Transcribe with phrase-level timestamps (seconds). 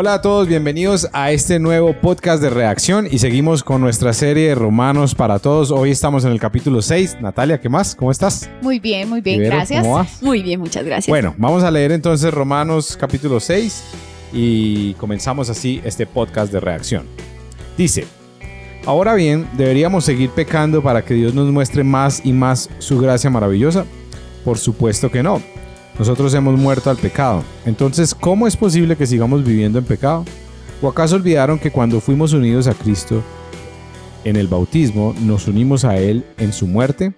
[0.00, 4.50] Hola a todos, bienvenidos a este nuevo podcast de reacción y seguimos con nuestra serie
[4.50, 5.72] de Romanos para todos.
[5.72, 7.16] Hoy estamos en el capítulo 6.
[7.20, 7.96] Natalia, ¿qué más?
[7.96, 8.48] ¿Cómo estás?
[8.62, 9.82] Muy bien, muy bien, gracias.
[9.82, 10.22] ¿cómo vas?
[10.22, 11.08] Muy bien, muchas gracias.
[11.08, 13.82] Bueno, vamos a leer entonces Romanos capítulo 6
[14.32, 17.04] y comenzamos así este podcast de reacción.
[17.76, 18.06] Dice,
[18.86, 23.30] ahora bien, ¿deberíamos seguir pecando para que Dios nos muestre más y más su gracia
[23.30, 23.84] maravillosa?
[24.44, 25.42] Por supuesto que no.
[25.98, 27.42] Nosotros hemos muerto al pecado.
[27.66, 30.24] Entonces, ¿cómo es posible que sigamos viviendo en pecado?
[30.80, 33.22] ¿O acaso olvidaron que cuando fuimos unidos a Cristo
[34.24, 37.14] en el bautismo, nos unimos a Él en su muerte?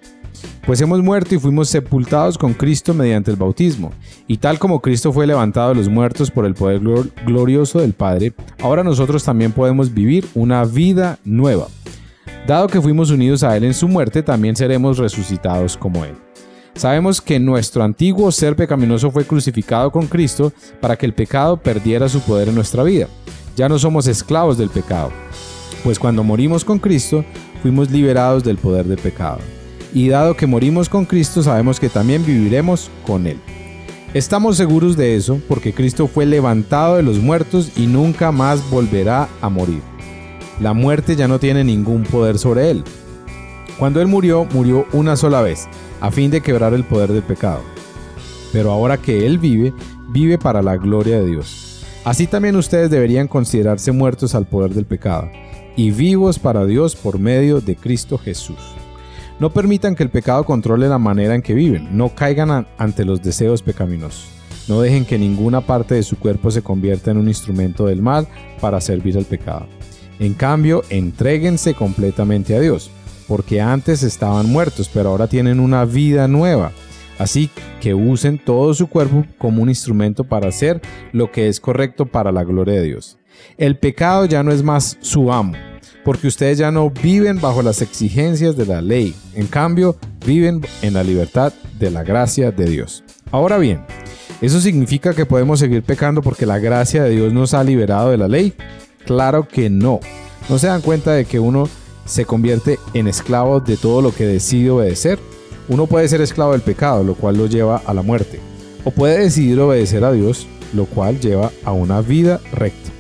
[0.65, 3.91] Pues hemos muerto y fuimos sepultados con Cristo mediante el bautismo.
[4.27, 7.93] Y tal como Cristo fue levantado de los muertos por el poder glor- glorioso del
[7.93, 11.67] Padre, ahora nosotros también podemos vivir una vida nueva.
[12.47, 16.15] Dado que fuimos unidos a Él en su muerte, también seremos resucitados como Él.
[16.75, 22.09] Sabemos que nuestro antiguo ser pecaminoso fue crucificado con Cristo para que el pecado perdiera
[22.09, 23.09] su poder en nuestra vida.
[23.57, 25.11] Ya no somos esclavos del pecado,
[25.85, 27.25] pues cuando morimos con Cristo
[27.63, 29.39] fuimos liberados del poder del pecado.
[29.93, 33.39] Y dado que morimos con Cristo, sabemos que también viviremos con Él.
[34.15, 39.29] Estamos seguros de eso porque Cristo fue levantado de los muertos y nunca más volverá
[39.41, 39.83] a morir.
[40.61, 42.85] La muerte ya no tiene ningún poder sobre Él.
[43.81, 45.67] Cuando Él murió, murió una sola vez,
[46.03, 47.63] a fin de quebrar el poder del pecado.
[48.53, 49.73] Pero ahora que Él vive,
[50.11, 51.83] vive para la gloria de Dios.
[52.05, 55.31] Así también ustedes deberían considerarse muertos al poder del pecado
[55.77, 58.59] y vivos para Dios por medio de Cristo Jesús.
[59.39, 63.23] No permitan que el pecado controle la manera en que viven, no caigan ante los
[63.23, 64.29] deseos pecaminosos.
[64.69, 68.29] No dejen que ninguna parte de su cuerpo se convierta en un instrumento del mal
[68.61, 69.67] para servir al pecado.
[70.19, 72.91] En cambio, entréguense completamente a Dios,
[73.31, 76.73] porque antes estaban muertos, pero ahora tienen una vida nueva.
[77.17, 77.49] Así
[77.81, 80.81] que usen todo su cuerpo como un instrumento para hacer
[81.13, 83.19] lo que es correcto para la gloria de Dios.
[83.57, 85.53] El pecado ya no es más su amo,
[86.05, 89.97] porque ustedes ya no viven bajo las exigencias de la ley, en cambio
[90.27, 93.05] viven en la libertad de la gracia de Dios.
[93.31, 93.85] Ahora bien,
[94.41, 98.19] ¿eso significa que podemos seguir pecando porque la gracia de Dios nos ha liberado de
[98.19, 98.55] la ley?
[99.07, 100.01] Claro que no.
[100.49, 101.69] ¿No se dan cuenta de que uno
[102.11, 105.21] se convierte en esclavo de todo lo que decide obedecer?
[105.69, 108.41] Uno puede ser esclavo del pecado, lo cual lo lleva a la muerte.
[108.85, 112.91] O puede decidir obedecer a Dios, lo cual lleva a una vida recta.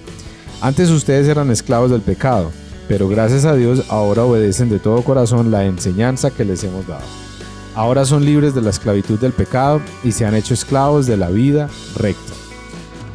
[0.60, 2.52] Antes ustedes eran esclavos del pecado,
[2.86, 7.04] pero gracias a Dios ahora obedecen de todo corazón la enseñanza que les hemos dado.
[7.74, 11.30] Ahora son libres de la esclavitud del pecado y se han hecho esclavos de la
[11.30, 12.32] vida recta.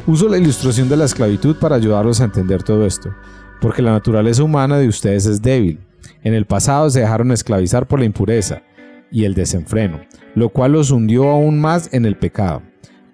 [0.06, 3.14] Uso la ilustración de la esclavitud para ayudarlos a entender todo esto,
[3.60, 5.85] porque la naturaleza humana de ustedes es débil.
[6.22, 8.62] En el pasado se dejaron esclavizar por la impureza
[9.10, 10.00] y el desenfreno,
[10.34, 12.62] lo cual los hundió aún más en el pecado.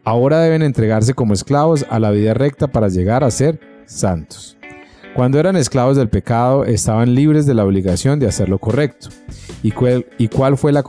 [0.05, 4.57] Ahora deben entregarse como esclavos a la vida recta para llegar a ser santos.
[5.15, 9.11] Cuando eran esclavos del pecado, estaban libres de la obligación de hacer lo correcto.
[9.63, 10.83] ¿Y cuál, y cuál fue la,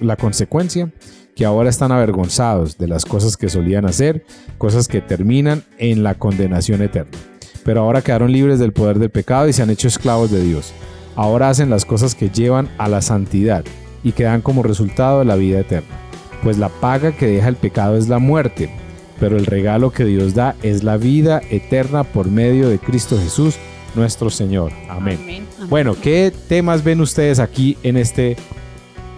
[0.00, 0.90] la consecuencia?
[1.34, 4.24] Que ahora están avergonzados de las cosas que solían hacer,
[4.56, 7.18] cosas que terminan en la condenación eterna.
[7.64, 10.72] Pero ahora quedaron libres del poder del pecado y se han hecho esclavos de Dios.
[11.16, 13.64] Ahora hacen las cosas que llevan a la santidad
[14.04, 15.96] y que dan como resultado la vida eterna.
[16.42, 18.70] Pues la paga que deja el pecado es la muerte,
[19.18, 23.56] pero el regalo que Dios da es la vida eterna por medio de Cristo Jesús,
[23.94, 24.72] nuestro Señor.
[24.88, 25.18] Amén.
[25.22, 25.46] Amén.
[25.68, 28.36] Bueno, ¿qué temas ven ustedes aquí en este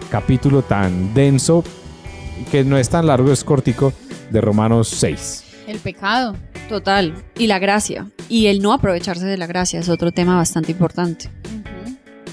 [0.09, 1.63] capítulo tan denso,
[2.49, 3.93] que no es tan largo, es cortico,
[4.31, 5.43] de Romanos 6?
[5.67, 6.35] El pecado.
[6.69, 7.13] Total.
[7.37, 8.07] Y la gracia.
[8.29, 11.29] Y el no aprovecharse de la gracia es otro tema bastante importante.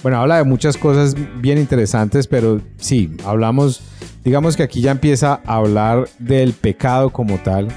[0.03, 3.81] Bueno, habla de muchas cosas bien interesantes, pero sí, hablamos,
[4.25, 7.69] digamos que aquí ya empieza a hablar del pecado como tal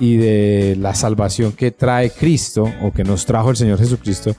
[0.00, 4.34] y de la salvación que trae Cristo o que nos trajo el Señor Jesucristo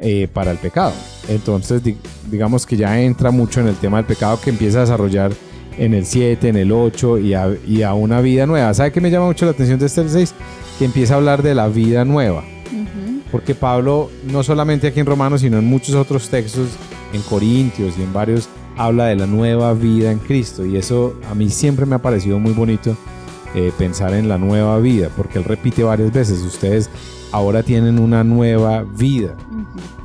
[0.00, 0.92] eh, para el pecado.
[1.28, 1.96] Entonces, di-
[2.30, 5.32] digamos que ya entra mucho en el tema del pecado que empieza a desarrollar
[5.78, 8.74] en el 7, en el 8 y a, y a una vida nueva.
[8.74, 10.34] ¿Sabe qué me llama mucho la atención de este 6?
[10.78, 12.44] Que empieza a hablar de la vida nueva.
[13.30, 16.68] Porque Pablo, no solamente aquí en Romanos, sino en muchos otros textos,
[17.12, 20.64] en Corintios y en varios, habla de la nueva vida en Cristo.
[20.64, 22.96] Y eso a mí siempre me ha parecido muy bonito
[23.54, 26.90] eh, pensar en la nueva vida, porque él repite varias veces, ustedes
[27.32, 29.34] ahora tienen una nueva vida.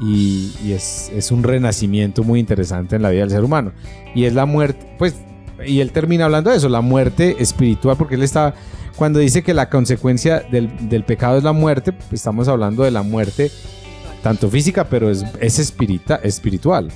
[0.02, 3.72] Y, y es, es un renacimiento muy interesante en la vida del ser humano.
[4.16, 5.16] Y es la muerte, pues,
[5.66, 8.54] y él termina hablando de eso, la muerte espiritual, porque él está,
[8.96, 12.92] cuando dice que la consecuencia del, del pecado es la muerte, pues estamos hablando de
[12.92, 13.52] la muerte
[14.22, 16.90] tanto física, pero es, es espirita, espiritual.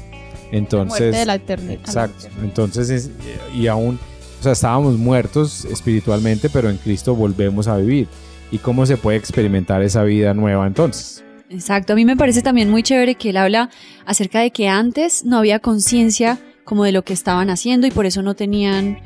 [0.52, 1.74] Entonces, Muerte de la eternidad.
[1.82, 2.28] Exacto.
[2.42, 3.10] Entonces, es-
[3.54, 4.00] y aún,
[4.40, 8.08] o sea, estábamos muertos espiritualmente, pero en Cristo volvemos a vivir.
[8.50, 11.22] y cómo se puede experimentar esa vida nueva entonces.
[11.50, 13.70] Exacto, a mí me parece también muy chévere que él habla
[14.06, 18.06] acerca de que antes no había conciencia como de lo que estaban haciendo y por
[18.06, 19.00] eso no tenían,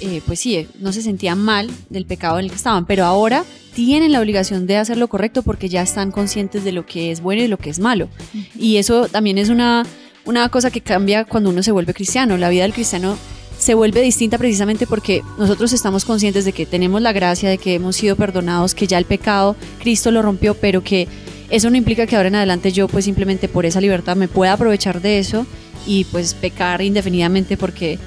[0.00, 3.44] eh, pues sí, no se sentían mal del pecado en el que estaban, pero ahora
[3.74, 7.20] tienen la obligación de hacer lo correcto porque ya están conscientes de lo que es
[7.20, 8.08] bueno y lo que es malo.
[8.56, 9.84] Y eso también es una,
[10.26, 12.36] una cosa que cambia cuando uno se vuelve cristiano.
[12.36, 13.18] La vida del cristiano
[13.58, 17.74] se vuelve distinta precisamente porque nosotros estamos conscientes de que tenemos la gracia, de que
[17.74, 21.08] hemos sido perdonados, que ya el pecado Cristo lo rompió, pero que
[21.50, 24.52] eso no implica que ahora en adelante yo pues simplemente por esa libertad me pueda
[24.52, 25.46] aprovechar de eso
[25.86, 27.98] y pues pecar indefinidamente porque,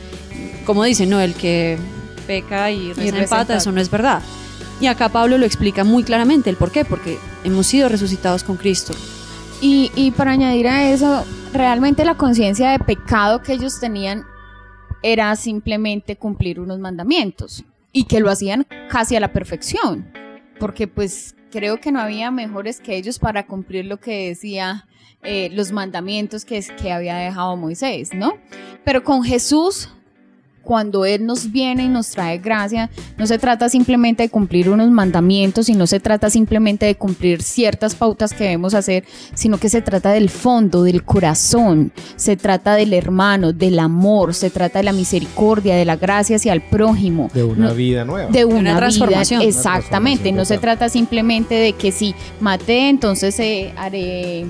[0.66, 1.78] como dicen, no, el que
[2.28, 4.22] peca y reza en pata, eso no es verdad.
[4.80, 6.50] Y acá Pablo lo explica muy claramente.
[6.50, 8.94] El por qué, porque hemos sido resucitados con Cristo.
[9.62, 11.24] Y, y para añadir a eso,
[11.54, 14.24] realmente la conciencia de pecado que ellos tenían
[15.04, 20.12] era simplemente cumplir unos mandamientos y que lo hacían casi a la perfección,
[20.62, 24.88] porque pues creo que no había mejores que ellos para cumplir lo que decía
[25.24, 28.38] eh, los mandamientos que, que había dejado Moisés, ¿no?
[28.86, 29.90] Pero con Jesús
[30.63, 34.90] cuando Él nos viene y nos trae gracia, no se trata simplemente de cumplir unos
[34.92, 39.04] mandamientos y no se trata simplemente de cumplir ciertas pautas que debemos hacer,
[39.34, 44.50] sino que se trata del fondo, del corazón, se trata del hermano, del amor, se
[44.50, 47.30] trata de la misericordia, de la gracia hacia el prójimo.
[47.34, 48.30] De una vida nueva.
[48.30, 49.42] De una, transformación.
[49.42, 54.46] exactamente, no se trata simplemente de que si maté, entonces eh, haré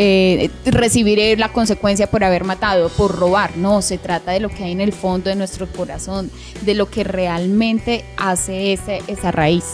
[0.00, 3.56] eh, recibiré la consecuencia por haber matado, por robar.
[3.56, 6.30] No, se trata de lo que hay en el fondo de nuestro corazón,
[6.60, 9.64] de lo que realmente hace esa raíz.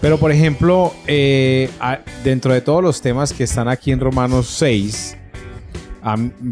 [0.00, 1.70] Pero por ejemplo, eh,
[2.24, 5.16] dentro de todos los temas que están aquí en Romanos 6,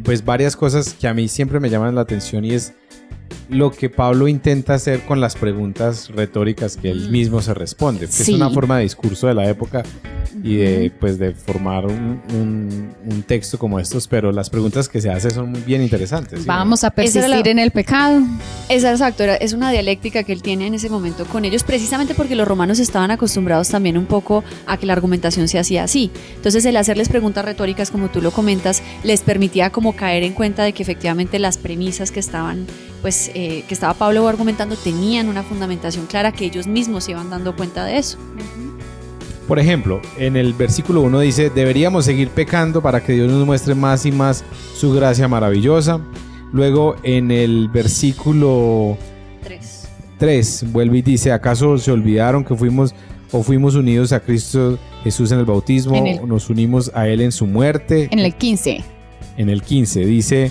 [0.05, 2.73] pues varias cosas que a mí siempre me llaman la atención y es
[3.49, 8.23] lo que Pablo intenta hacer con las preguntas retóricas que él mismo se responde, que
[8.23, 9.83] es una forma de discurso de la época
[10.43, 15.11] y de, pues, de formar un, un, texto como estos, pero las preguntas que se
[15.11, 16.45] hacen son muy bien interesantes.
[16.45, 18.23] Vamos a persistir en el pecado.
[18.69, 22.35] Es exacto, es una dialéctica que él tiene en ese momento con ellos, precisamente porque
[22.35, 26.11] los romanos estaban acostumbrados también un poco a que la argumentación se hacía así.
[26.37, 30.65] Entonces el hacerles preguntas retóricas, como tú lo comentas, les permitía como caer en cuenta
[30.65, 32.67] de que efectivamente las premisas que estaban
[33.07, 37.31] pues eh, que estaba Pablo argumentando tenían una fundamentación clara que ellos mismos se iban
[37.31, 38.19] dando cuenta de eso.
[39.47, 43.77] Por ejemplo, en el versículo 1 dice, deberíamos seguir pecando para que Dios nos muestre
[43.77, 44.45] más y más
[44.75, 46.01] su gracia maravillosa.
[46.53, 48.99] Luego en el versículo
[49.45, 49.89] 3,
[50.19, 52.93] 3 vuelve y dice, ¿acaso se olvidaron que fuimos
[53.31, 55.97] o fuimos unidos a Cristo Jesús en el bautismo?
[55.97, 58.09] o nos unimos a Él en su muerte.
[58.11, 58.83] En el 15.
[59.37, 60.51] En el 15 dice,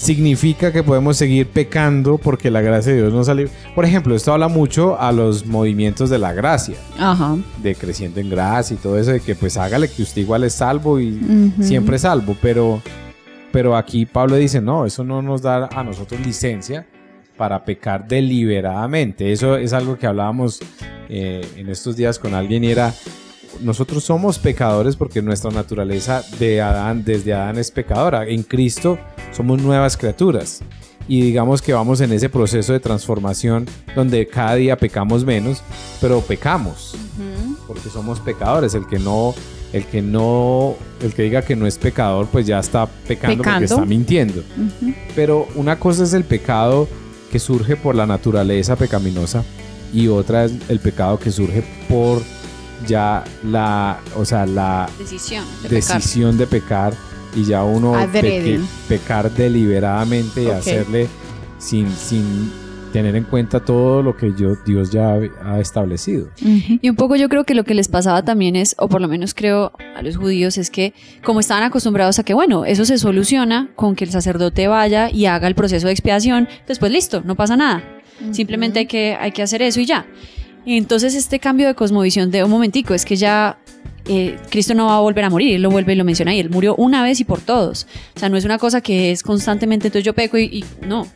[0.00, 3.48] significa que podemos seguir pecando porque la gracia de Dios no sale.
[3.74, 7.36] Por ejemplo, esto habla mucho a los movimientos de la gracia, Ajá.
[7.62, 10.54] de creciendo en gracia y todo eso, de que pues hágale que usted igual es
[10.54, 12.80] salvo y siempre es salvo, pero,
[13.52, 16.86] pero aquí Pablo dice, no, eso no nos da a nosotros licencia
[17.36, 19.32] para pecar deliberadamente.
[19.32, 20.60] Eso es algo que hablábamos
[21.10, 22.94] eh, en estos días con alguien y era,
[23.60, 28.26] nosotros somos pecadores porque nuestra naturaleza de Adán, desde Adán es pecadora.
[28.26, 28.98] En Cristo
[29.32, 30.60] somos nuevas criaturas.
[31.08, 35.62] Y digamos que vamos en ese proceso de transformación donde cada día pecamos menos,
[36.00, 36.94] pero pecamos.
[37.66, 38.74] Porque somos pecadores.
[38.74, 39.34] El que no,
[39.72, 43.64] el que no, el que diga que no es pecador, pues ya está pecando, porque
[43.64, 44.42] está mintiendo.
[45.16, 46.86] Pero una cosa es el pecado
[47.32, 49.44] que surge por la naturaleza pecaminosa
[49.92, 52.22] y otra es el pecado que surge por
[52.86, 56.38] ya la, o sea, la decisión de decisión pecar.
[56.38, 57.94] de pecar y ya uno
[58.88, 61.08] pecar deliberadamente y hacerle
[61.58, 62.50] sin, sin
[62.92, 66.28] tener en cuenta todo lo que yo, Dios ya ha establecido.
[66.40, 69.08] Y un poco yo creo que lo que les pasaba también es, o por lo
[69.08, 70.92] menos creo a los judíos, es que
[71.24, 75.26] como estaban acostumbrados a que, bueno, eso se soluciona con que el sacerdote vaya y
[75.26, 77.82] haga el proceso de expiación, después listo, no pasa nada.
[78.32, 80.06] Simplemente hay que, hay que hacer eso y ya.
[80.66, 83.58] Entonces este cambio de cosmovisión de un momentico es que ya
[84.06, 86.40] eh, Cristo no va a volver a morir, él lo vuelve y lo menciona y
[86.40, 87.86] él murió una vez y por todos.
[88.16, 91.06] O sea, no es una cosa que es constantemente, entonces yo peco y, y no,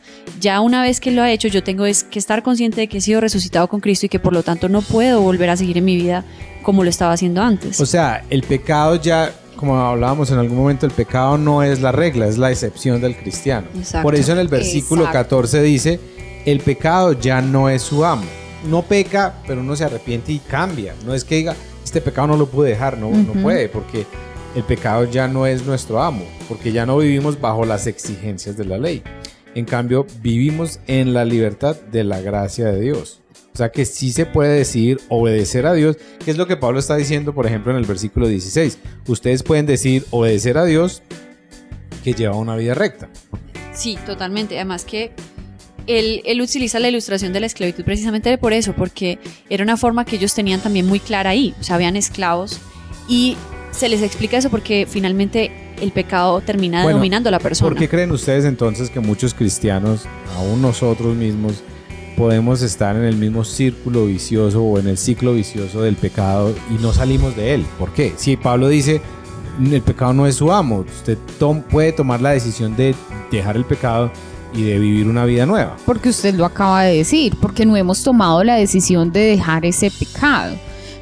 [0.40, 2.98] ya una vez que lo ha hecho yo tengo es que estar consciente de que
[2.98, 5.78] he sido resucitado con Cristo y que por lo tanto no puedo volver a seguir
[5.78, 6.24] en mi vida
[6.62, 7.80] como lo estaba haciendo antes.
[7.80, 11.92] O sea, el pecado ya como hablábamos en algún momento, el pecado no es la
[11.92, 13.68] regla, es la excepción del cristiano.
[13.76, 14.02] Exacto.
[14.02, 15.36] Por eso en el versículo Exacto.
[15.36, 16.00] 14 dice,
[16.44, 18.24] el pecado ya no es su amo.
[18.68, 20.94] No peca, pero uno se arrepiente y cambia.
[21.04, 21.54] No es que diga,
[21.84, 24.06] este pecado no lo pude dejar, no, no puede, porque
[24.54, 28.64] el pecado ya no es nuestro amo, porque ya no vivimos bajo las exigencias de
[28.64, 29.02] la ley.
[29.54, 33.20] En cambio, vivimos en la libertad de la gracia de Dios.
[33.52, 36.80] O sea que sí se puede decir obedecer a Dios, que es lo que Pablo
[36.80, 38.78] está diciendo, por ejemplo, en el versículo 16.
[39.06, 41.02] Ustedes pueden decir obedecer a Dios
[42.02, 43.08] que lleva una vida recta.
[43.72, 44.56] Sí, totalmente.
[44.56, 45.12] Además que
[45.86, 49.18] él, él, utiliza la ilustración de la esclavitud precisamente por eso, porque
[49.50, 51.54] era una forma que ellos tenían también muy clara ahí.
[51.60, 52.58] O sea, habían esclavos
[53.08, 53.36] y
[53.70, 55.50] se les explica eso porque finalmente
[55.80, 57.68] el pecado termina Bueno, dominando a la persona.
[57.70, 60.02] ¿Por qué creen ustedes entonces que muchos cristianos,
[60.36, 61.62] aún nosotros mismos,
[62.16, 66.80] podemos estar en el mismo círculo vicioso o en el ciclo vicioso del pecado y
[66.80, 67.66] no salimos de él?
[67.78, 68.12] ¿Por qué?
[68.16, 69.00] Si Pablo dice,
[69.60, 72.94] el pecado no es su amo, usted tom- puede tomar la decisión de
[73.32, 74.12] dejar el pecado
[74.54, 75.76] y de vivir una vida nueva.
[75.84, 79.90] Porque usted lo acaba de decir, porque no hemos tomado la decisión de dejar ese
[79.90, 80.56] pecado.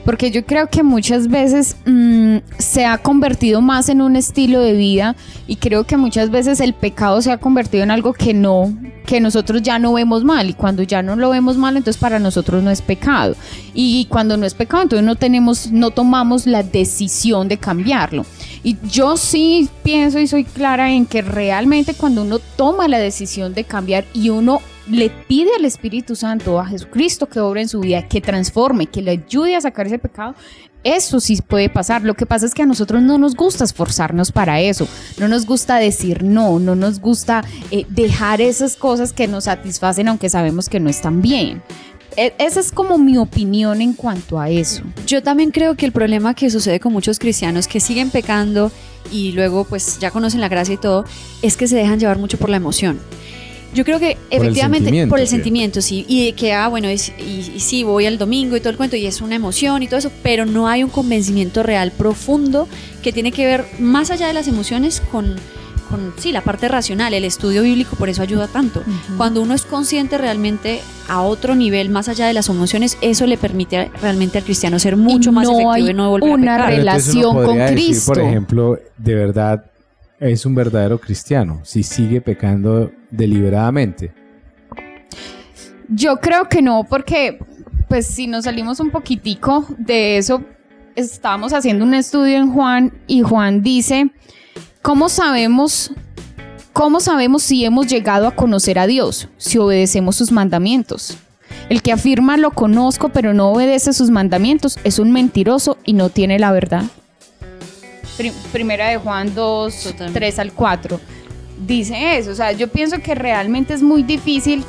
[0.05, 4.73] Porque yo creo que muchas veces mm, se ha convertido más en un estilo de
[4.73, 5.15] vida
[5.47, 9.21] y creo que muchas veces el pecado se ha convertido en algo que no, que
[9.21, 12.63] nosotros ya no vemos mal y cuando ya no lo vemos mal entonces para nosotros
[12.63, 13.37] no es pecado
[13.75, 18.25] y cuando no es pecado entonces no tenemos, no tomamos la decisión de cambiarlo.
[18.65, 23.55] Y yo sí pienso y soy clara en que realmente cuando uno toma la decisión
[23.55, 27.81] de cambiar y uno le pide al Espíritu Santo, a Jesucristo que obra en su
[27.81, 30.35] vida, que transforme, que le ayude a sacar ese pecado,
[30.85, 32.03] eso sí puede pasar.
[32.03, 35.47] Lo que pasa es que a nosotros no nos gusta esforzarnos para eso, no nos
[35.47, 40.69] gusta decir no, no nos gusta eh, dejar esas cosas que nos satisfacen aunque sabemos
[40.69, 41.63] que no están bien.
[42.17, 44.83] E- esa es como mi opinión en cuanto a eso.
[45.07, 48.71] Yo también creo que el problema que sucede con muchos cristianos que siguen pecando
[49.11, 51.05] y luego pues ya conocen la gracia y todo,
[51.43, 53.01] es que se dejan llevar mucho por la emoción.
[53.75, 55.35] Yo creo que efectivamente por el sí.
[55.35, 58.61] sentimiento, sí, y de que, ah, bueno, es- y, y sí, voy al domingo y
[58.61, 61.63] todo el cuento, y es una emoción y todo eso, pero no hay un convencimiento
[61.63, 62.69] real profundo
[63.03, 65.37] que tiene que ver más allá de las emociones con,
[65.89, 68.83] con sí, la parte racional, el estudio bíblico, por eso ayuda tanto.
[69.17, 73.37] Cuando uno es consciente realmente a otro nivel, más allá de las emociones, eso le
[73.39, 76.55] permite realmente al cristiano ser mucho Y más no efectivo hay y no volver una
[76.55, 78.13] a uno relación con decir, Cristo.
[78.13, 79.65] por ejemplo, de verdad
[80.21, 84.13] es un verdadero cristiano si sigue pecando deliberadamente.
[85.89, 87.39] Yo creo que no, porque
[87.89, 90.43] pues si nos salimos un poquitico de eso,
[90.97, 94.11] estábamos haciendo un estudio en Juan y Juan dice,
[94.81, 95.93] ¿cómo sabemos,
[96.73, 99.29] cómo sabemos si hemos llegado a conocer a Dios?
[99.37, 101.19] Si obedecemos sus mandamientos.
[101.69, 106.09] El que afirma lo conozco pero no obedece sus mandamientos es un mentiroso y no
[106.09, 106.85] tiene la verdad.
[108.17, 110.19] Pri- Primera de Juan 2, Totalmente.
[110.21, 111.01] 3 al 4.
[111.67, 114.65] Dice eso, o sea, yo pienso que realmente es muy difícil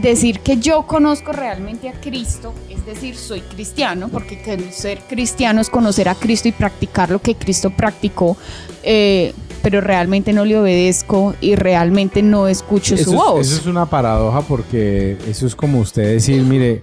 [0.00, 4.36] decir que yo conozco realmente a Cristo, es decir, soy cristiano, porque
[4.72, 8.36] ser cristiano es conocer a Cristo y practicar lo que Cristo practicó,
[8.82, 13.46] eh, pero realmente no le obedezco y realmente no escucho Eso su es, voz.
[13.46, 16.82] eso es una paradoja porque eso es como usted decir, mire,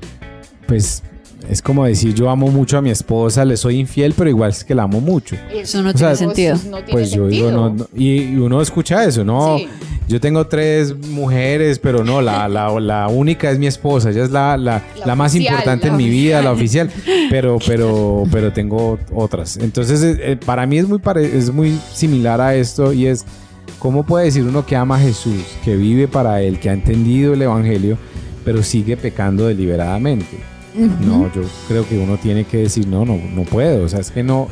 [0.68, 1.04] pues
[1.52, 4.64] es como decir yo amo mucho a mi esposa, le soy infiel, pero igual es
[4.64, 5.36] que la amo mucho.
[5.54, 6.56] Eso no O tiene sea, sentido.
[6.56, 9.58] Eso no tiene Pues yo digo, no, no- y, y uno escucha eso, ¿no?
[9.60, 9.68] Sí.
[10.08, 14.32] Yo tengo tres mujeres, pero no, la, la, la única es mi esposa, ella es
[14.32, 16.90] la, la, La la más oficial, importante la en mi vida, la oficial,
[17.30, 19.58] pero, pero, pero tengo otras.
[19.58, 23.26] Entonces, eh, eh, para mí es muy, pare- es muy similar a esto y es,
[23.80, 27.34] ¿cómo puede decir uno que ama a Jesús, que vive para Él, que ha entendido
[27.34, 27.98] el Evangelio,
[28.44, 30.38] pero sigue pecando deliberadamente?
[30.76, 34.10] No, yo creo que uno tiene que decir, no, no, no puedo, o sea, es
[34.12, 34.48] que no,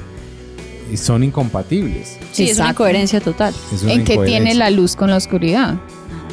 [0.95, 2.17] son incompatibles.
[2.31, 3.53] Sí, es una incoherencia total.
[3.73, 5.75] Es una en que tiene la luz con la oscuridad.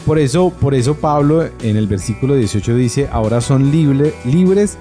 [0.04, 4.78] Por eso, por eso Pablo en el versículo 18 dice, ahora son libre- libres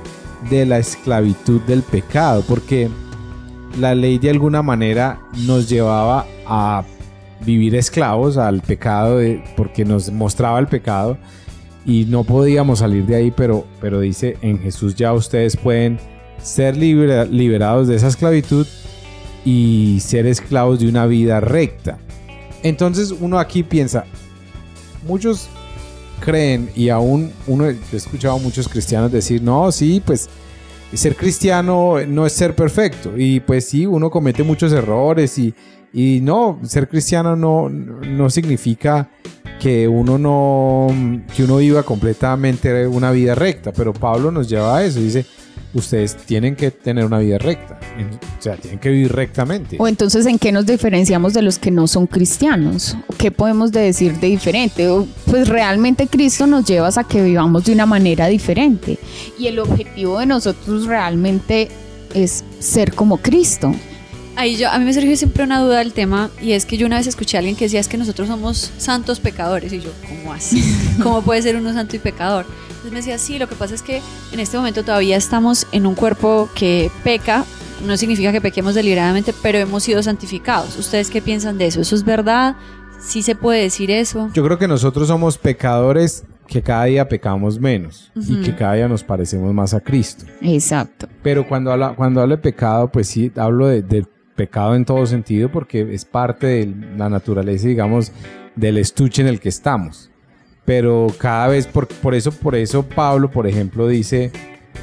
[0.49, 2.89] de la esclavitud del pecado, porque
[3.79, 6.83] la ley de alguna manera nos llevaba a
[7.45, 11.17] vivir esclavos al pecado, de- porque nos mostraba el pecado
[11.85, 15.99] y no podíamos salir de ahí, pero, pero dice, en Jesús ya ustedes pueden
[16.41, 18.65] ser libera- liberados de esa esclavitud
[19.45, 21.97] y ser esclavos de una vida recta.
[22.63, 24.05] Entonces uno aquí piensa,
[25.07, 25.47] muchos
[26.19, 30.29] creen y aún uno, yo he escuchado a muchos cristianos decir, no, sí, pues
[30.93, 33.13] ser cristiano no es ser perfecto.
[33.17, 35.53] Y pues sí, uno comete muchos errores y,
[35.93, 39.09] y no, ser cristiano no, no significa
[39.59, 40.87] que uno no,
[41.35, 43.71] que uno viva completamente una vida recta.
[43.71, 45.25] Pero Pablo nos lleva a eso, dice,
[45.73, 47.79] ustedes tienen que tener una vida recta.
[48.37, 49.77] O sea, tienen que vivir rectamente.
[49.79, 52.97] O entonces, ¿en qué nos diferenciamos de los que no son cristianos?
[53.17, 54.87] ¿Qué podemos decir de diferente?
[55.25, 58.99] Pues realmente Cristo nos lleva a que vivamos de una manera diferente.
[59.39, 61.69] Y el objetivo de nosotros realmente
[62.13, 63.73] es ser como Cristo.
[64.37, 66.85] Ahí yo, a mí me surgió siempre una duda del tema y es que yo
[66.85, 69.91] una vez escuché a alguien que decía es que nosotros somos santos pecadores y yo,
[70.07, 70.61] ¿cómo así?
[71.03, 72.45] ¿Cómo puede ser uno santo y pecador?
[72.67, 74.01] Entonces me decía, sí, lo que pasa es que
[74.33, 77.45] en este momento todavía estamos en un cuerpo que peca,
[77.85, 80.77] no significa que pequemos deliberadamente, pero hemos sido santificados.
[80.77, 81.79] ¿Ustedes qué piensan de eso?
[81.79, 82.55] ¿Eso es verdad?
[82.99, 84.29] ¿Sí se puede decir eso?
[84.33, 88.87] Yo creo que nosotros somos pecadores que cada día pecamos menos y que cada día
[88.87, 90.25] nos parecemos más a Cristo.
[90.41, 91.07] Exacto.
[91.23, 95.05] Pero cuando hablo, cuando hablo de pecado, pues sí, hablo de, de pecado en todo
[95.05, 98.11] sentido porque es parte de la naturaleza, digamos,
[98.55, 100.09] del estuche en el que estamos.
[100.65, 104.31] Pero cada vez, por, por eso, por eso Pablo, por ejemplo, dice,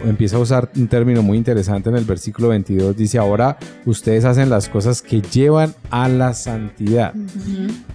[0.04, 4.48] empieza a usar un término muy interesante en el versículo 22, dice, ahora ustedes hacen
[4.48, 7.12] las cosas que llevan a la santidad.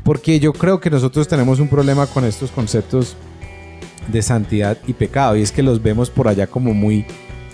[0.04, 3.16] Porque yo creo que nosotros tenemos un problema con estos conceptos
[4.12, 7.06] de santidad y pecado, y es que los vemos por allá como muy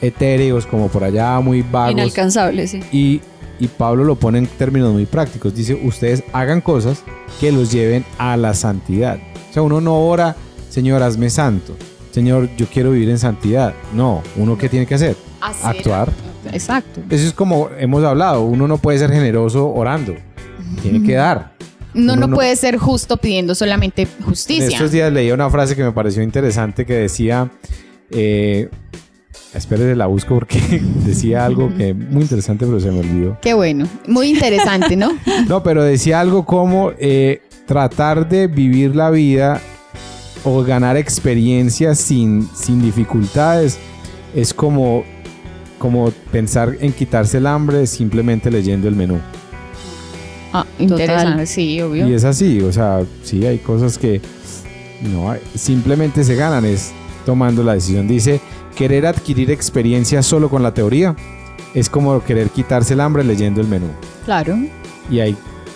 [0.02, 1.94] etéreos, como por allá muy vagos.
[1.94, 2.82] Inalcanzable, sí.
[2.92, 3.22] Y,
[3.60, 5.54] y Pablo lo pone en términos muy prácticos.
[5.56, 7.04] Dice, ustedes hagan cosas
[7.40, 9.18] que los lleven a la santidad.
[9.50, 10.36] O sea, uno no ora,
[10.70, 11.76] Señor, hazme santo.
[12.12, 13.74] Señor, yo quiero vivir en santidad.
[13.94, 15.16] No, uno qué tiene que hacer?
[15.42, 15.66] Hacer.
[15.78, 16.10] Actuar.
[16.52, 17.02] Exacto.
[17.10, 20.14] Eso es como hemos hablado, uno no puede ser generoso orando.
[20.82, 21.54] Tiene que dar.
[21.96, 24.68] Uno, Uno no no- puede ser justo pidiendo solamente En justicia.
[24.68, 27.52] estos días leía una frase que me pareció interesante que decía,
[28.10, 28.70] eh,
[29.54, 30.60] espérese la busco porque
[31.06, 33.38] decía algo que muy interesante pero se me olvidó.
[33.42, 33.88] Qué bueno.
[34.08, 35.18] Muy interesante, ¿no?
[35.48, 39.62] No, pero decía algo como eh, tratar de vivir la vida
[40.44, 43.78] o ganar experiencias sin, sin dificultades
[44.36, 45.04] es como,
[45.80, 49.20] como pensar en quitarse el hambre simplemente leyendo el menú.
[50.52, 52.08] Ah, interesante, sí, obvio.
[52.08, 54.22] Y es así, o sea, sí hay cosas que
[55.02, 56.92] no simplemente se ganan es
[57.26, 58.08] tomando la decisión.
[58.08, 58.40] Dice,
[58.76, 61.16] querer adquirir experiencia solo con la teoría
[61.74, 63.88] es como querer quitarse el hambre leyendo el menú.
[64.26, 64.58] Claro.
[65.10, 65.36] Y hay,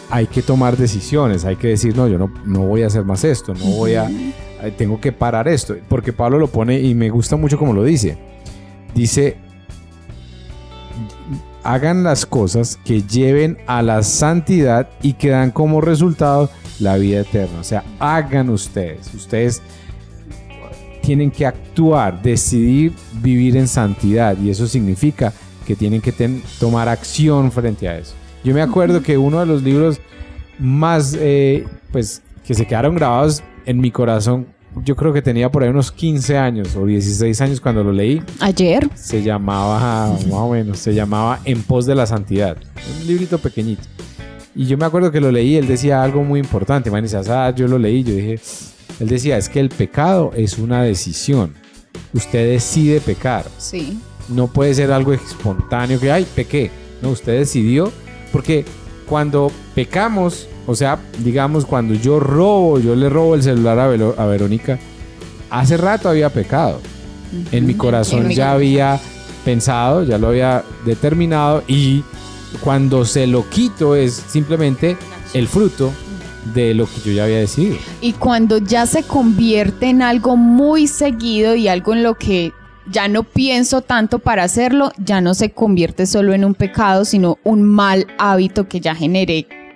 [0.09, 3.23] hay que tomar decisiones, hay que decir, no, yo no, no voy a hacer más
[3.23, 5.75] esto, no voy a, eh, tengo que parar esto.
[5.87, 8.17] Porque Pablo lo pone y me gusta mucho como lo dice.
[8.93, 9.37] Dice,
[11.63, 17.21] hagan las cosas que lleven a la santidad y que dan como resultado la vida
[17.21, 17.59] eterna.
[17.59, 19.13] O sea, hagan ustedes.
[19.13, 19.61] Ustedes
[21.07, 22.91] tienen que actuar, decidir
[23.21, 25.31] vivir en santidad y eso significa
[25.65, 26.11] que tienen que
[26.59, 28.13] tomar acción frente a eso.
[28.43, 30.01] Yo me acuerdo que uno de los libros
[30.59, 34.47] más, eh, pues, que se quedaron grabados en mi corazón,
[34.83, 38.21] yo creo que tenía por ahí unos 15 años o 16 años cuando lo leí,
[38.41, 38.89] Ayer.
[38.93, 42.57] se llamaba, más o menos, se llamaba En pos de la santidad.
[42.99, 43.83] Un librito pequeñito.
[44.53, 46.91] Y yo me acuerdo que lo leí, él decía algo muy importante.
[46.91, 48.41] Man, edad yo lo leí, yo dije,
[48.99, 51.53] él decía, es que el pecado es una decisión.
[52.13, 53.45] Usted decide pecar.
[53.57, 53.99] Sí.
[54.29, 56.71] No puede ser algo espontáneo que, ay, pequé.
[57.01, 57.91] No, usted decidió.
[58.31, 58.65] Porque
[59.07, 64.15] cuando pecamos, o sea, digamos, cuando yo robo, yo le robo el celular a, Velo-
[64.17, 64.79] a Verónica,
[65.49, 66.81] hace rato había pecado.
[67.51, 68.99] En mi corazón En mi ya había
[69.45, 72.03] pensado, ya lo había determinado y
[72.61, 74.97] cuando se lo quito es simplemente
[75.33, 75.91] el fruto
[76.53, 77.77] de lo que yo ya había decidido.
[78.01, 82.53] Y cuando ya se convierte en algo muy seguido y algo en lo que
[82.89, 87.37] ya no pienso tanto para hacerlo, ya no se convierte solo en un pecado, sino
[87.43, 89.66] un mal hábito que ya generé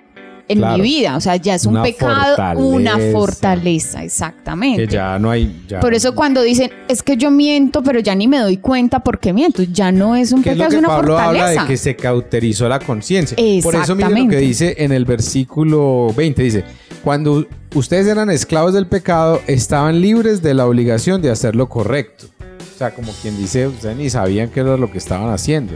[0.48, 0.76] en Claro.
[0.78, 1.16] mi vida.
[1.16, 4.02] O sea, ya es un Una pecado, una fortaleza.
[4.04, 4.86] exactamente.
[4.86, 5.64] Que ya no hay...
[5.68, 9.00] ya- Por eso cuando dicen, es que yo miento, pero ya ni me doy cuenta
[9.00, 11.18] por qué miento, ya no es un que es lo pecado, que es una Pablo
[11.18, 11.62] habla fortaleza.
[11.62, 13.36] de que se cauterizó la conciencia.
[13.62, 16.42] Por eso miren lo que dice en el versículo 20.
[16.42, 16.64] Dice,
[17.02, 22.26] cuando ustedes eran esclavos del pecado, estaban libres de la obligación de hacer lo correcto.
[22.74, 25.74] O sea, como quien dice, ustedes ni sabían qué era lo que estaban haciendo.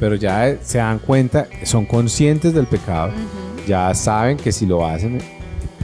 [0.00, 3.12] Pero ya se dan cuenta, son conscientes del pecado.
[3.66, 5.18] Ya saben que si lo hacen,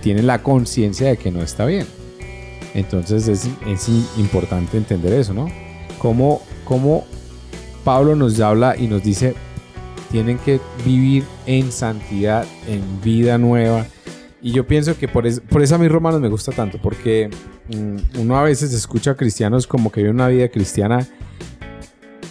[0.02, 1.86] tienen la conciencia de que no está bien.
[2.74, 3.88] Entonces es, es
[4.18, 5.48] importante entender eso, ¿no?
[5.98, 7.04] Cómo, cómo
[7.84, 9.34] Pablo nos habla y nos dice,
[10.10, 13.86] tienen que vivir en santidad, en vida nueva.
[14.40, 17.28] Y yo pienso que por, es- por eso a mí Romanos me gusta tanto, porque
[17.74, 21.06] mm, uno a veces escucha a cristianos como que viven una vida cristiana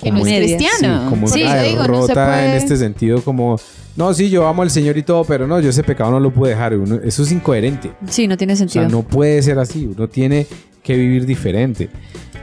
[0.01, 1.03] que no es como- cristiano.
[1.03, 3.59] Sí, como Sí, una yo digo, no derrota en puede- este sentido, como,
[3.97, 6.31] no, sí, yo amo al Señor y todo, pero no, yo ese pecado no lo
[6.31, 6.75] puedo dejar.
[6.77, 7.91] Uno- eso es incoherente.
[8.09, 8.85] Sí, no tiene O sentido.
[8.87, 9.85] sea, no puede ser así.
[9.87, 10.47] Uno tiene
[10.83, 11.89] que vivir diferente.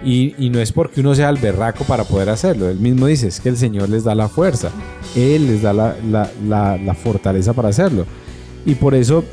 [0.04, 2.68] Y, y no es porque uno sea el berraco para poder hacerlo.
[2.68, 4.70] Él mismo dice, es que el Señor les da la fuerza.
[5.16, 8.04] Él les da la, la- la- la fortaleza para hacerlo.
[8.66, 9.24] Y por eso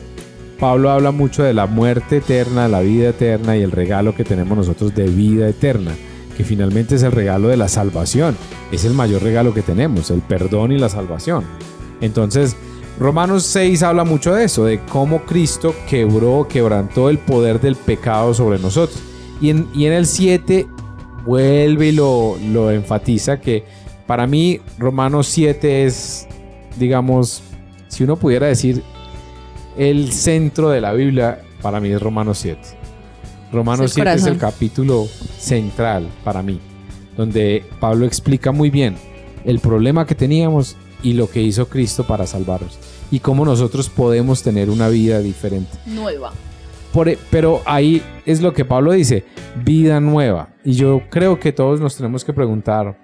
[0.60, 4.56] Pablo habla mucho de la muerte eterna, la vida eterna y el regalo que tenemos
[4.58, 5.92] nosotros de vida eterna,
[6.38, 8.38] que finalmente es el regalo de la salvación.
[8.72, 11.44] Es el mayor regalo que tenemos, el perdón y la salvación.
[12.02, 12.56] Entonces,
[13.00, 18.34] Romanos 6 habla mucho de eso, de cómo Cristo quebró, quebrantó el poder del pecado
[18.34, 19.02] sobre nosotros.
[19.40, 20.68] Y en, y en el 7
[21.26, 23.64] vuelve y lo, lo enfatiza que
[24.06, 26.28] para mí Romanos 7 es,
[26.78, 27.42] digamos,
[27.88, 28.84] si uno pudiera decir,
[29.78, 32.60] el centro de la Biblia, para mí es Romanos 7.
[33.52, 36.60] Romanos Es el 7 es el capítulo central para mí,
[37.18, 38.96] donde Pablo explica muy bien
[39.44, 42.78] el problema que teníamos y lo que hizo Cristo para salvarnos
[43.12, 45.72] y cómo nosotros podemos tener una vida diferente.
[45.86, 46.32] Nueva.
[46.94, 49.26] Por e- pero ahí es lo que Pablo dice,
[49.64, 50.50] vida nueva.
[50.64, 52.98] Y yo creo que todos nos tenemos que preguntar,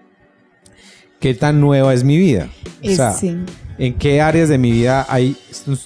[1.19, 2.49] ¿qué tan nueva es mi vida?
[2.83, 3.38] O sea, sí.
[3.77, 5.36] ¿en qué áreas de mi vida hay,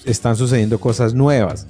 [0.05, 1.65] están sucediendo cosas nuevas?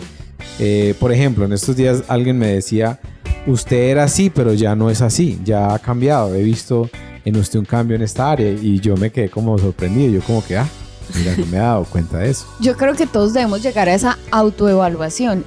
[0.59, 2.99] Eh, por ejemplo, en estos días alguien me decía,
[3.47, 6.89] usted era así, pero ya no es así, ya ha cambiado, he visto
[7.25, 10.43] en usted un cambio en esta área y yo me quedé como sorprendido, yo como
[10.43, 10.67] que, ah,
[11.15, 12.45] mira, no me he dado cuenta de eso.
[12.59, 15.43] Yo creo que todos debemos llegar a esa autoevaluación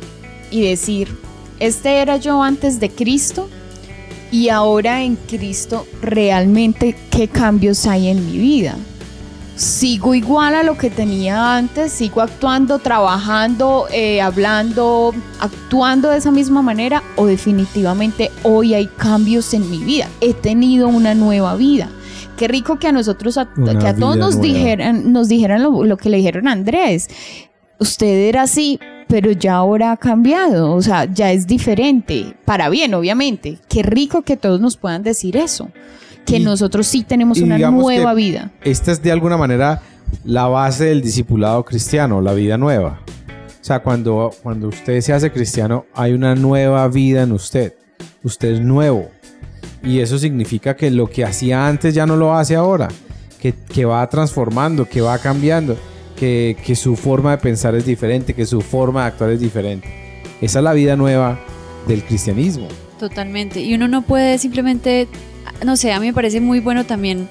[0.50, 1.16] y decir,
[1.60, 3.48] este era yo antes de Cristo
[4.30, 8.76] y ahora en Cristo realmente qué cambios hay en mi vida.
[9.56, 16.32] Sigo igual a lo que tenía antes, sigo actuando, trabajando, eh, hablando, actuando de esa
[16.32, 20.08] misma manera o definitivamente hoy hay cambios en mi vida.
[20.20, 21.88] He tenido una nueva vida.
[22.36, 24.52] Qué rico que a nosotros, a, que a todos nos nueva.
[24.52, 27.08] dijeran, nos dijeran lo, lo que le dijeron a Andrés.
[27.78, 32.94] Usted era así, pero ya ahora ha cambiado, o sea, ya es diferente, para bien,
[32.94, 33.58] obviamente.
[33.68, 35.70] Qué rico que todos nos puedan decir eso,
[36.26, 38.50] que Y- nosotros sí tenemos una nueva vida.
[38.62, 39.82] esta es de alguna manera
[40.24, 43.00] la base del discipulado cristiano, la vida nueva.
[43.60, 47.74] O sea, cuando, cuando usted se hace cristiano, hay una nueva vida en usted.
[48.22, 49.08] Usted es nuevo.
[49.82, 52.88] Y eso significa que lo que hacía antes ya no lo hace ahora.
[53.40, 55.76] Que, que va transformando, que va cambiando.
[56.16, 59.88] Que, que su forma de pensar es diferente, que su forma de actuar es diferente.
[60.40, 61.40] Esa es la vida nueva
[61.88, 62.68] del cristianismo.
[63.00, 63.60] Totalmente.
[63.60, 65.08] Y uno no puede simplemente,
[65.64, 67.28] no sé, a mí me parece muy bueno también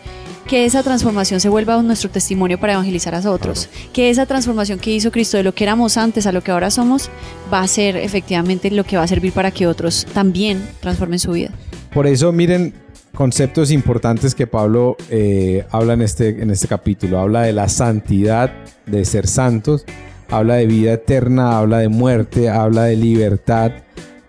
[0.47, 3.69] que esa transformación se vuelva nuestro tesimonio para evangelizar a otros.
[3.93, 6.69] Que esa transformación que hizo Cristo de lo que éramos antes a lo que ahora
[6.69, 7.09] somos
[7.51, 11.31] va a ser efectivamente lo que va a servir para que otros también transformen su
[11.31, 11.51] vida.
[11.93, 12.73] Por eso, miren
[13.13, 17.19] conceptos importantes que Pablo eh, habla en este, en este capítulo.
[17.19, 18.51] Habla de la santidad,
[18.85, 19.85] de ser santos,
[20.29, 23.71] habla de vida eterna, habla de muerte, habla de libertad,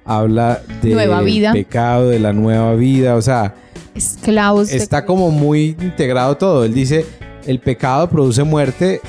[0.05, 1.53] habla de Nueva vida.
[1.53, 3.16] pecado, de la nueva vida.
[3.16, 3.55] O sea,
[3.94, 4.70] Esclavos.
[4.72, 6.64] está como muy integrado todo.
[6.64, 7.07] Él dice,
[7.46, 9.00] el pecado produce muerte,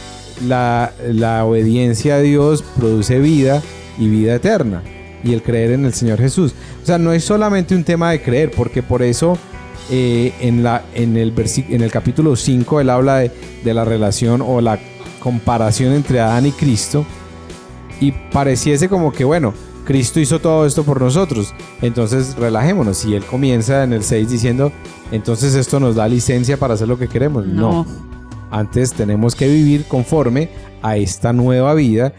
[0.45, 3.61] la, la obediencia a Dios produce vida
[3.97, 4.83] y vida eterna.
[5.23, 6.53] Y el creer en el Señor Jesús.
[6.83, 9.37] O sea, no es solamente un tema de creer, porque por eso
[9.89, 11.33] eh, en, la, en, el
[11.69, 13.31] en el capítulo 5 él habla de,
[13.63, 14.79] de la relación o la
[15.19, 17.05] comparación entre Adán y Cristo.
[17.99, 19.53] Y pareciese como que, bueno,
[19.85, 21.53] Cristo hizo todo esto por nosotros.
[21.81, 23.05] Entonces relajémonos.
[23.05, 24.71] Y él comienza en el 6 diciendo,
[25.11, 27.45] entonces esto nos da licencia para hacer lo que queremos.
[27.45, 27.85] No.
[28.51, 30.49] Antes tenemos que vivir conforme
[30.81, 32.13] a esta nueva vida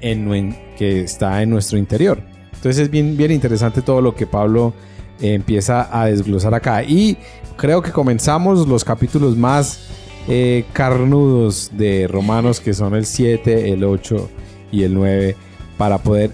[0.00, 2.22] en, que está en nuestro interior.
[2.54, 4.72] Entonces es bien, bien interesante todo lo que Pablo
[5.20, 6.82] eh, empieza a desglosar acá.
[6.82, 7.16] Y
[7.56, 9.88] creo que comenzamos los capítulos más
[10.28, 14.30] eh, carnudos de Romanos, que son el 7, el 8
[14.70, 15.36] y el 9,
[15.76, 16.32] para poder,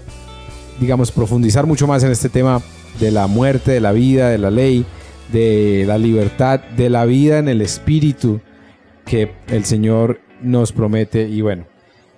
[0.79, 2.61] digamos, profundizar mucho más en este tema
[2.99, 4.85] de la muerte, de la vida, de la ley,
[5.31, 8.41] de la libertad, de la vida en el espíritu
[9.05, 11.27] que el Señor nos promete.
[11.27, 11.65] Y bueno,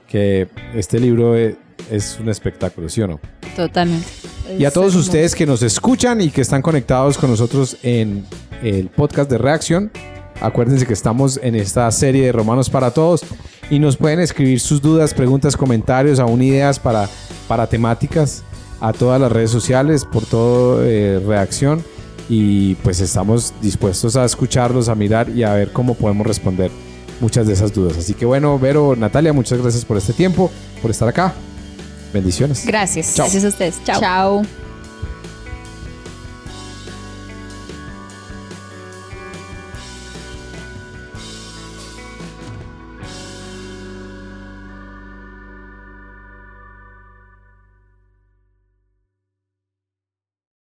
[0.08, 1.56] que este libro es,
[1.89, 3.19] es un espectáculo, ¿sí o no?
[3.56, 4.08] Totalmente.
[4.58, 8.26] Y a todos ustedes que nos escuchan y que están conectados con nosotros en
[8.63, 9.91] el podcast de Reacción,
[10.41, 13.21] acuérdense que estamos en esta serie de Romanos para Todos
[13.69, 17.08] y nos pueden escribir sus dudas, preguntas, comentarios, aún ideas para,
[17.47, 18.43] para temáticas
[18.82, 21.84] a todas las redes sociales, por todo eh, Reacción
[22.28, 26.72] y pues estamos dispuestos a escucharlos, a mirar y a ver cómo podemos responder
[27.20, 27.98] muchas de esas dudas.
[27.98, 31.34] Así que bueno, Vero, Natalia, muchas gracias por este tiempo, por estar acá.
[32.13, 32.65] Bendiciones.
[32.65, 33.15] Gracias.
[33.15, 33.26] Chao.
[33.26, 33.84] Gracias a ustedes.
[33.86, 34.00] Chao.
[34.00, 34.71] Chao.